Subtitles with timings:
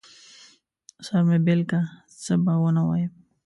[1.05, 1.79] سر مې بېل که،
[2.23, 3.11] څه به ونه وايم.